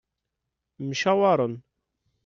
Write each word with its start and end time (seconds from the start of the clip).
Mcawaren. 0.87 1.53